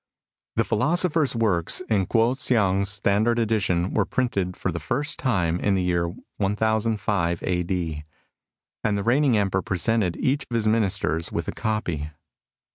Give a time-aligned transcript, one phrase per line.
[0.55, 5.75] The philosopher's works, in Kuo Hsiang's standard ^tion, were printed for the first time in
[5.75, 8.03] the year 1005 a.d.,
[8.83, 12.09] and the reigning Emperor presented each of his Ministers with a copy.